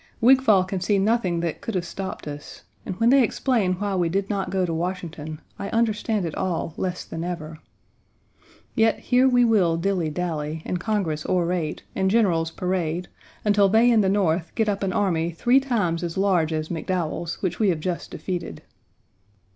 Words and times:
Wigfall 0.19 0.63
can 0.63 0.81
see 0.81 0.97
nothing 0.97 1.41
that 1.41 1.61
could 1.61 1.75
have 1.75 1.85
stopped 1.85 2.27
us, 2.27 2.63
and 2.87 2.99
when 2.99 3.11
they 3.11 3.23
explain 3.23 3.73
why 3.73 3.93
we 3.93 4.09
did 4.09 4.31
not 4.31 4.49
go 4.49 4.65
to 4.65 4.73
Washington 4.73 5.39
I 5.59 5.69
understand 5.69 6.25
it 6.25 6.33
all 6.33 6.73
less 6.75 7.05
than 7.05 7.23
ever. 7.23 7.59
Yet 8.73 8.97
here 8.97 9.29
we 9.29 9.45
will 9.45 9.77
dilly 9.77 10.09
dally, 10.09 10.63
and 10.65 10.79
Congress 10.79 11.23
orate, 11.27 11.83
and 11.95 12.09
generals 12.09 12.49
parade, 12.49 13.09
until 13.45 13.69
they 13.69 13.91
in 13.91 14.01
the 14.01 14.09
North, 14.09 14.51
get 14.55 14.67
up 14.67 14.81
an 14.81 14.91
army 14.91 15.29
three 15.29 15.59
times 15.59 16.01
as 16.01 16.17
large 16.17 16.51
as 16.51 16.69
McDowell's, 16.69 17.39
which 17.43 17.59
we 17.59 17.69
have 17.69 17.79
just 17.79 18.09
defeated. 18.09 18.63